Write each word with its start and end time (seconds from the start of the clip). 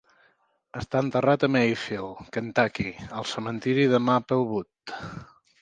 Està 0.79 1.01
enterrat 1.07 1.45
a 1.47 1.49
Mayfield, 1.57 2.23
Kentucky, 2.39 2.89
al 3.21 3.29
cementiri 3.35 3.89
de 3.93 4.03
Maplewood. 4.11 4.99